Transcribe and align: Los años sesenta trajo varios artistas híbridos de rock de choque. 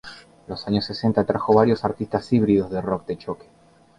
Los 0.47 0.67
años 0.67 0.85
sesenta 0.85 1.25
trajo 1.25 1.53
varios 1.53 1.85
artistas 1.85 2.33
híbridos 2.33 2.71
de 2.71 2.81
rock 2.81 3.05
de 3.05 3.17
choque. 3.19 3.45